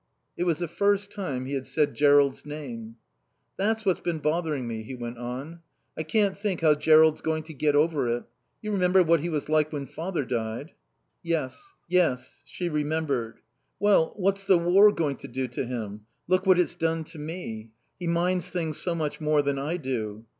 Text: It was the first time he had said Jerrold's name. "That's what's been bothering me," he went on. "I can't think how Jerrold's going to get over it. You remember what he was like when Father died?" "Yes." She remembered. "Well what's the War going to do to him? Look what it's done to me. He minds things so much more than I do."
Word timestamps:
It 0.35 0.45
was 0.45 0.57
the 0.57 0.67
first 0.67 1.11
time 1.11 1.45
he 1.45 1.53
had 1.53 1.67
said 1.67 1.93
Jerrold's 1.93 2.43
name. 2.43 2.95
"That's 3.55 3.85
what's 3.85 3.99
been 3.99 4.17
bothering 4.17 4.67
me," 4.67 4.81
he 4.81 4.95
went 4.95 5.19
on. 5.19 5.59
"I 5.95 6.01
can't 6.01 6.35
think 6.35 6.61
how 6.61 6.73
Jerrold's 6.73 7.21
going 7.21 7.43
to 7.43 7.53
get 7.53 7.75
over 7.75 8.07
it. 8.09 8.23
You 8.63 8.71
remember 8.71 9.03
what 9.03 9.19
he 9.19 9.29
was 9.29 9.47
like 9.47 9.71
when 9.71 9.85
Father 9.85 10.25
died?" 10.25 10.71
"Yes." 11.21 11.73
She 12.45 12.67
remembered. 12.67 13.41
"Well 13.79 14.13
what's 14.15 14.45
the 14.45 14.57
War 14.57 14.91
going 14.91 15.17
to 15.17 15.27
do 15.27 15.47
to 15.49 15.67
him? 15.67 16.07
Look 16.27 16.47
what 16.47 16.57
it's 16.57 16.75
done 16.75 17.03
to 17.03 17.19
me. 17.19 17.69
He 17.99 18.07
minds 18.07 18.49
things 18.49 18.77
so 18.77 18.95
much 18.95 19.21
more 19.21 19.43
than 19.43 19.59
I 19.59 19.77
do." 19.77 20.25